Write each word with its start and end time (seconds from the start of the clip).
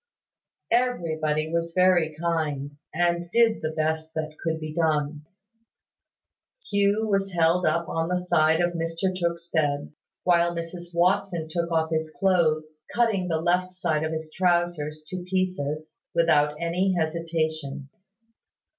Everybody 0.71 1.47
was 1.51 1.73
very 1.75 2.15
kind, 2.19 2.71
and 2.91 3.29
did 3.29 3.61
the 3.61 3.69
best 3.69 4.15
that 4.15 4.33
could 4.43 4.59
be 4.59 4.73
done. 4.73 5.25
Hugh 6.67 7.07
was 7.07 7.33
held 7.33 7.67
up 7.67 7.87
on 7.87 8.07
the 8.09 8.17
side 8.17 8.61
of 8.61 8.73
Mr 8.73 9.15
Tooke's 9.15 9.51
bed, 9.53 9.91
while 10.23 10.55
Mrs 10.55 10.87
Watson 10.95 11.47
took 11.51 11.71
off 11.71 11.91
his 11.91 12.09
clothes, 12.17 12.81
cutting 12.95 13.27
the 13.27 13.37
left 13.39 13.73
side 13.73 14.03
of 14.03 14.11
his 14.11 14.31
trousers 14.33 15.05
to 15.09 15.23
pieces, 15.29 15.93
without 16.15 16.55
any 16.59 16.93
hesitation. 16.99 17.89